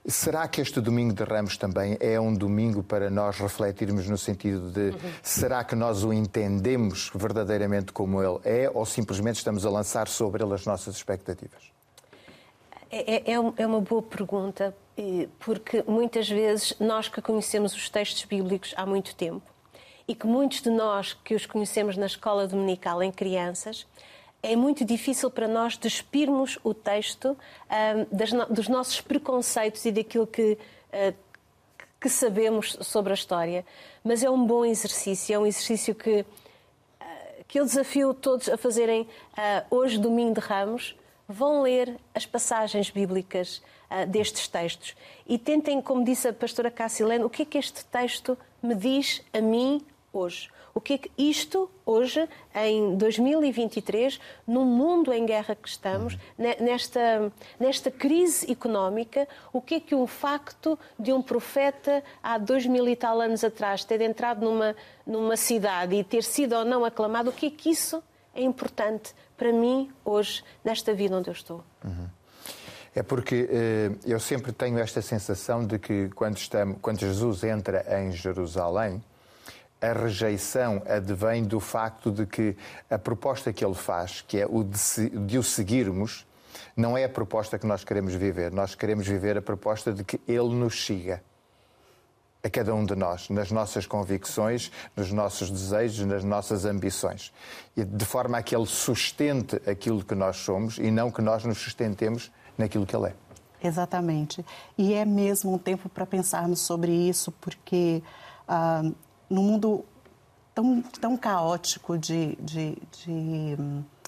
[0.05, 4.69] Será que este domingo de Ramos também é um domingo para nós refletirmos no sentido
[4.69, 5.11] de uhum.
[5.21, 10.43] será que nós o entendemos verdadeiramente como ele é ou simplesmente estamos a lançar sobre
[10.43, 11.71] ele as nossas expectativas?
[12.91, 14.75] É, é, é uma boa pergunta,
[15.39, 19.53] porque muitas vezes nós que conhecemos os textos bíblicos há muito tempo
[20.07, 23.87] e que muitos de nós que os conhecemos na escola dominical em crianças
[24.43, 27.35] é muito difícil para nós despirmos o texto
[28.11, 30.57] das, dos nossos preconceitos e daquilo que,
[30.91, 31.15] uh,
[31.99, 33.65] que sabemos sobre a história.
[34.03, 36.25] Mas é um bom exercício, é um exercício que, uh,
[37.47, 39.07] que eu desafio todos a fazerem uh,
[39.75, 40.93] hoje, domingo de Ramos.
[41.25, 43.61] Vão ler as passagens bíblicas
[44.09, 48.37] destes textos e tentem, como disse a pastora Cassilene, o que é que este texto
[48.61, 49.81] me diz a mim
[50.11, 50.49] hoje?
[50.75, 57.31] O que é que isto, hoje, em 2023, no mundo em guerra que estamos, nesta,
[57.59, 62.87] nesta crise económica, o que é que o facto de um profeta há dois mil
[62.89, 67.29] e tal anos atrás ter entrado numa, numa cidade e ter sido ou não aclamado,
[67.29, 68.01] o que é que isso
[68.33, 71.63] é importante para mim hoje, nesta vida onde eu estou?
[71.83, 72.07] Uhum.
[72.95, 77.85] É porque eh, eu sempre tenho esta sensação de que quando, estamos, quando Jesus entra
[77.99, 79.03] em Jerusalém,
[79.83, 82.55] a rejeição advém do facto de que
[82.89, 86.25] a proposta que ele faz, que é o de, de o seguirmos,
[86.75, 88.49] não é a proposta que nós queremos viver.
[88.51, 91.21] Nós queremos viver a proposta de que ele nos siga
[92.41, 97.33] a cada um de nós, nas nossas convicções, nos nossos desejos, nas nossas ambições.
[97.75, 101.57] De forma a que ele sustente aquilo que nós somos e não que nós nos
[101.57, 103.13] sustentemos naquilo que ele é.
[103.61, 104.45] Exatamente.
[104.77, 108.01] E é mesmo um tempo para pensarmos sobre isso, porque
[108.47, 108.83] ah,
[109.33, 109.83] no mundo
[110.53, 113.57] tão, tão caótico de, de, de,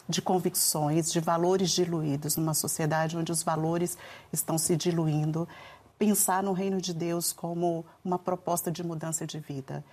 [0.08, 3.98] de, convicções, de valores diluídos, numa sociedade onde os valores
[4.32, 5.48] estão se diluindo,
[5.98, 9.84] pensar no reino de Deus como uma proposta de mudança de vida.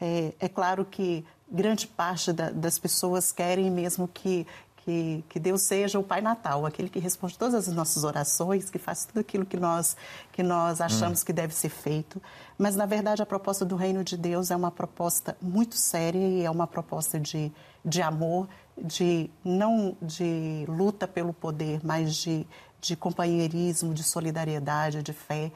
[0.00, 4.46] É, é claro que grande parte da, das pessoas querem mesmo que,
[4.88, 8.78] que, que, Deus seja o Pai Natal, aquele que responde todas as nossas orações, que
[8.78, 9.94] faz tudo aquilo que nós,
[10.32, 11.24] que nós achamos hum.
[11.26, 12.22] que deve ser feito.
[12.56, 16.42] Mas, na verdade, a proposta do Reino de Deus é uma proposta muito séria e
[16.42, 17.52] é uma proposta de,
[17.84, 18.48] de amor,
[18.82, 22.46] de não de luta pelo poder, mas de,
[22.80, 25.52] de companheirismo, de solidariedade, de fé.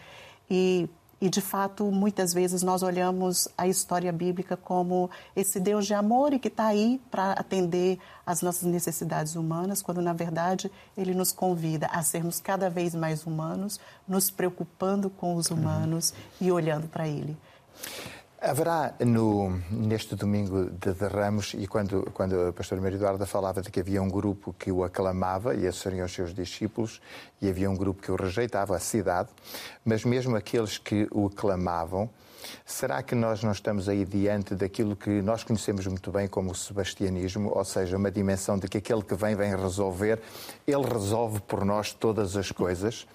[0.51, 0.91] E
[1.23, 6.33] e, de fato, muitas vezes nós olhamos a história bíblica como esse Deus de amor
[6.33, 10.69] e que está aí para atender às nossas necessidades humanas, quando, na verdade,
[10.99, 16.49] ele nos convida a sermos cada vez mais humanos, nos preocupando com os humanos uhum.
[16.49, 17.37] e olhando para ele.
[18.45, 23.63] Haverá no, neste domingo de, de Ramos, e quando, quando a pastora Maria Eduarda falava
[23.63, 27.01] de que havia um grupo que o aclamava, e esses seriam os seus discípulos,
[27.41, 29.29] e havia um grupo que o rejeitava, a cidade,
[29.85, 32.11] mas mesmo aqueles que o aclamavam,
[32.67, 36.55] será que nós não estamos aí diante daquilo que nós conhecemos muito bem como o
[36.57, 40.21] sebastianismo, ou seja, uma dimensão de que aquele que vem, vem resolver,
[40.67, 43.07] ele resolve por nós todas as coisas?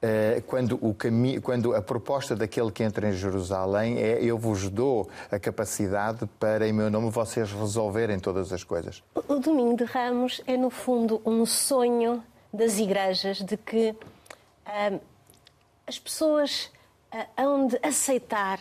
[0.00, 0.94] Eh, quando, o
[1.42, 6.68] quando a proposta daquele que entra em Jerusalém é eu vos dou a capacidade para,
[6.68, 9.02] em meu nome, vocês resolverem todas as coisas.
[9.26, 12.22] O Domingo de Ramos é, no fundo, um sonho
[12.52, 15.00] das igrejas de que uh,
[15.84, 16.70] as pessoas
[17.12, 18.60] uh, hão de aceitar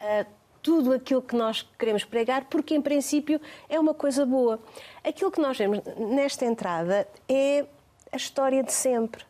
[0.00, 0.26] uh,
[0.62, 4.60] tudo aquilo que nós queremos pregar, porque, em princípio, é uma coisa boa.
[5.02, 7.64] Aquilo que nós vemos nesta entrada é
[8.12, 9.24] a história de sempre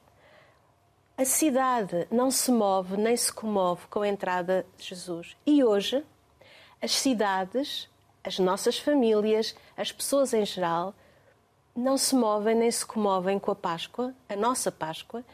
[1.19, 5.37] a cidade não se move nem se comove com a entrada de Jesus.
[5.45, 6.05] E hoje,
[6.81, 7.91] as cidades,
[8.23, 10.95] as nossas famílias, as pessoas em geral,
[11.75, 15.25] não se movem nem se comovem com a Páscoa, a nossa Páscoa,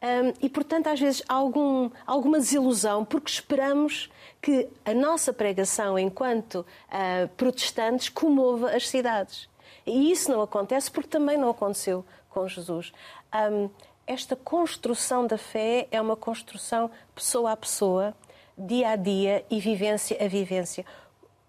[0.00, 5.98] um, e, portanto, às vezes há algum, alguma desilusão, porque esperamos que a nossa pregação,
[5.98, 9.48] enquanto uh, protestantes, comova as cidades.
[9.84, 12.92] E isso não acontece porque também não aconteceu com Jesus.
[13.34, 13.68] Um,
[14.06, 18.14] esta construção da fé é uma construção pessoa a pessoa,
[18.58, 20.84] dia a dia e vivência a vivência.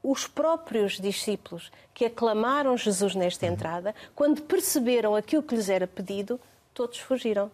[0.04, 6.39] Os próprios discípulos que aclamaram Jesus nesta entrada, quando perceberam aquilo que lhes era pedido,
[6.74, 7.49] todos fugiram.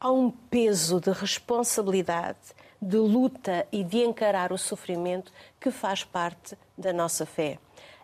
[0.00, 2.38] Há um peso de responsabilidade,
[2.80, 7.58] de luta e de encarar o sofrimento que faz parte da nossa fé.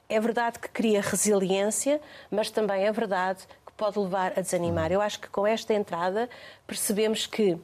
[0.09, 3.47] É verdade que cria resiliência, mas também é verdade
[3.81, 4.93] pode levar a desanimar.
[4.93, 6.29] Eu acho que com esta entrada
[6.67, 7.57] percebemos que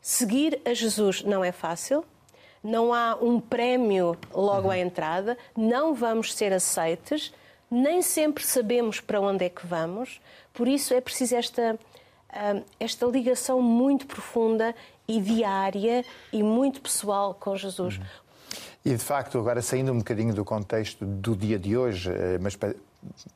[0.00, 2.02] seguir a Jesus não é fácil,
[2.64, 4.70] não há um prémio logo uhum.
[4.70, 7.30] à entrada, não vamos ser aceites,
[7.70, 10.18] nem sempre sabemos para onde é que vamos,
[10.54, 11.78] por isso é preciso esta,
[12.32, 14.74] hum, esta ligação muito profunda
[15.06, 17.98] e diária e muito pessoal com Jesus.
[17.98, 18.04] Uhum.
[18.84, 22.56] E de facto, agora saindo um bocadinho do contexto do dia de hoje, eh, mas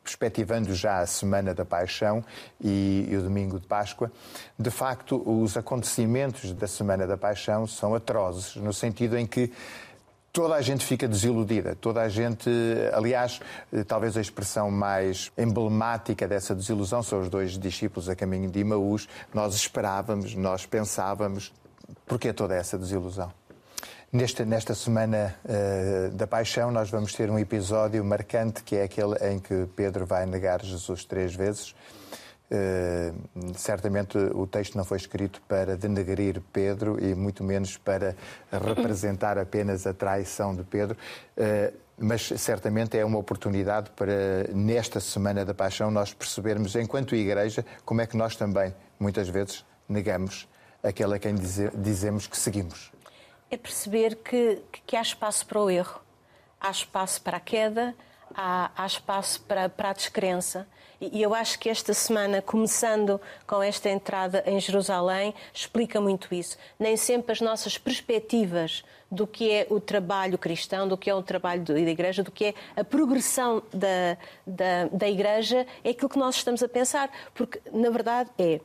[0.03, 2.23] perspectivando já a Semana da Paixão
[2.59, 4.11] e, e, o Domingo de Páscoa,
[4.57, 9.51] de facto, os acontecimentos da Semana da Paixão são atrozes, no sentido em que
[10.33, 12.49] toda a gente fica desiludida, toda a gente,
[12.91, 13.39] aliás,
[13.87, 19.07] talvez a expressão mais emblemática dessa desilusão são os dois discípulos a caminho de Imaús.
[19.33, 21.53] Nós esperávamos, nós pensávamos,
[22.05, 23.31] porquê toda essa desilusão?
[24.15, 29.13] Nesta, nesta semana uh, da Paixão, nós vamos ter um episódio marcante que é aquele
[29.29, 31.75] em que Pedro vai negar Jesus três vezes.
[32.49, 33.13] Uh,
[33.57, 38.15] certamente o texto não foi escrito para denegrir Pedro e muito menos para
[38.49, 40.95] representar apenas a traição de Pedro.
[41.37, 47.65] Uh, mas certamente é uma oportunidade para, nesta Semana da Paixão, nós percebermos, enquanto Igreja,
[47.83, 50.47] como é que nós também, muitas vezes, negamos
[50.81, 52.94] aquele a quem dize, dizemos que seguimos.
[53.49, 56.01] É perceber que, que há espaço para o erro,
[56.59, 57.95] há espaço para a queda,
[58.33, 60.67] há, há espaço para, para a descrença.
[60.99, 66.57] E eu acho que esta semana, começando com esta entrada em Jerusalém, explica muito isso.
[66.79, 71.21] Nem sempre as nossas perspectivas do que é o trabalho cristão, do que é o
[71.21, 74.17] trabalho da Igreja, do que é a progressão da,
[74.47, 77.09] da, da Igreja, é aquilo que nós estamos a pensar.
[77.33, 78.61] Porque, na verdade, é.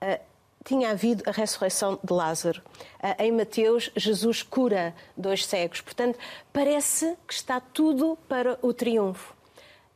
[0.00, 0.33] Uh,
[0.64, 2.62] tinha havido a ressurreição de Lázaro.
[3.02, 5.80] Uh, em Mateus, Jesus cura dois cegos.
[5.80, 6.18] Portanto,
[6.52, 9.34] parece que está tudo para o triunfo.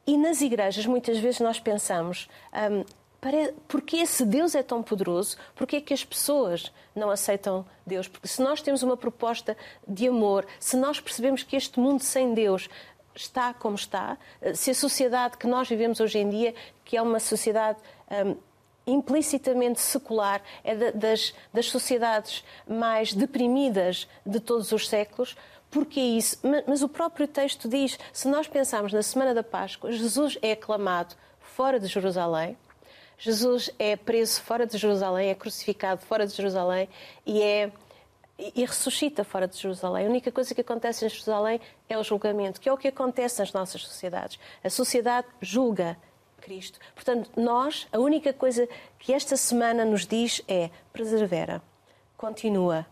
[0.07, 2.29] E nas igrejas, muitas vezes nós pensamos.
[2.53, 2.85] Um,
[3.67, 8.07] porque se Deus é tão poderoso, porque é que as pessoas não aceitam Deus?
[8.07, 9.57] Porque se nós temos uma proposta
[9.87, 12.69] de amor, se nós percebemos que este mundo sem Deus
[13.15, 14.17] está como está,
[14.55, 16.55] se a sociedade que nós vivemos hoje em dia,
[16.85, 17.79] que é uma sociedade
[18.25, 18.37] um,
[18.91, 25.37] implicitamente secular, é das, das sociedades mais deprimidas de todos os séculos,
[25.71, 26.39] porque isso?
[26.67, 31.15] Mas o próprio texto diz: se nós pensarmos na Semana da Páscoa, Jesus é aclamado
[31.41, 32.57] fora de Jerusalém,
[33.19, 36.89] Jesus é preso fora de Jerusalém, é crucificado fora de Jerusalém
[37.27, 37.71] e é
[38.39, 40.07] e ressuscita fora de Jerusalém.
[40.07, 43.41] A única coisa que acontece em Jerusalém é o julgamento, que é o que acontece
[43.41, 44.39] nas nossas sociedades.
[44.63, 45.99] A sociedade julga
[46.41, 46.79] Cristo.
[46.95, 48.69] Portanto, nós, a única coisa
[48.99, 51.63] que esta semana nos diz é persevera,
[52.17, 52.87] continua,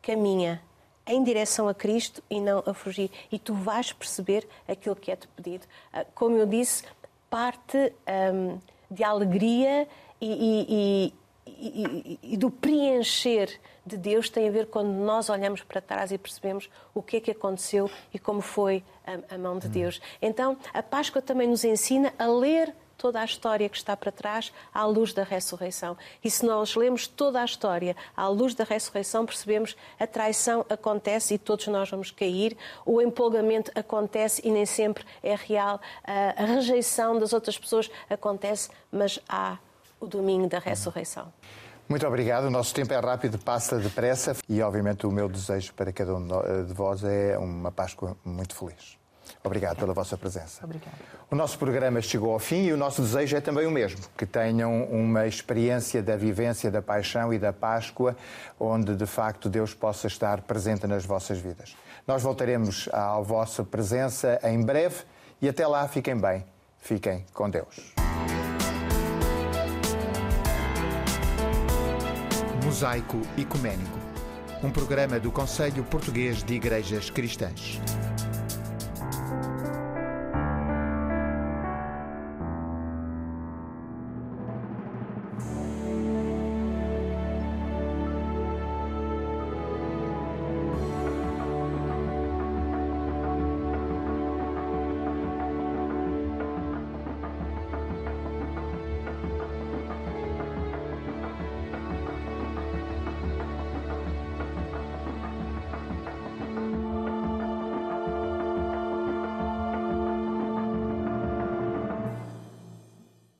[0.00, 0.62] caminha
[1.06, 3.10] em direção a Cristo e não a fugir.
[3.32, 5.66] E tu vais perceber aquilo que é-te pedido.
[5.92, 6.84] Ah, como eu disse,
[7.28, 7.92] parte.
[8.32, 8.58] Um,
[8.90, 9.86] de alegria
[10.20, 11.14] e, e,
[11.46, 16.18] e, e, do preencher de Deus tem a ver quando nós olhamos para trás e
[16.18, 20.00] percebemos o que é que aconteceu e como foi a, a mão de Deus.
[20.20, 24.52] Então, a Páscoa também nos ensina a ler toda a história que está para trás
[24.74, 25.96] à luz da ressurreição.
[26.22, 31.32] E se nós lemos toda a história à luz da ressurreição, percebemos a traição acontece
[31.32, 37.18] e todos nós vamos cair, o empolgamento acontece e nem sempre é real, a rejeição
[37.18, 39.56] das outras pessoas acontece, mas há
[39.98, 41.32] o domingo da ressurreição.
[41.88, 42.44] Muito obrigado.
[42.44, 46.26] O nosso tempo é rápido, passa depressa e, obviamente, o meu desejo para cada um
[46.66, 48.99] de vós é uma Páscoa muito feliz.
[49.42, 50.64] Obrigado pela vossa presença.
[50.64, 50.96] Obrigada.
[51.30, 54.26] O nosso programa chegou ao fim e o nosso desejo é também o mesmo: que
[54.26, 58.16] tenham uma experiência da vivência da paixão e da Páscoa,
[58.58, 61.76] onde de facto Deus possa estar presente nas vossas vidas.
[62.06, 65.04] Nós voltaremos à vossa presença em breve
[65.40, 66.44] e até lá fiquem bem,
[66.78, 67.94] fiquem com Deus.
[72.64, 73.98] Mosaico Ecuménico,
[74.62, 77.80] um programa do Conselho Português de Igrejas Cristãs.